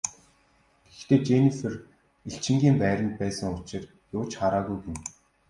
[0.85, 1.73] Гэхдээ Женнифер
[2.27, 3.83] элчингийн байранд байсан учир
[4.17, 5.01] юу ч хараагүй гэнэ.